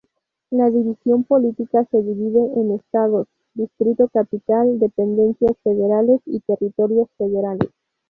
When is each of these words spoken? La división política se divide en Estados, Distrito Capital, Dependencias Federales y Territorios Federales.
La 0.49 0.67
división 0.71 1.23
política 1.25 1.85
se 1.91 2.01
divide 2.01 2.39
en 2.59 2.71
Estados, 2.71 3.27
Distrito 3.53 4.07
Capital, 4.07 4.79
Dependencias 4.79 5.55
Federales 5.63 6.21
y 6.25 6.39
Territorios 6.39 7.07
Federales. 7.19 7.69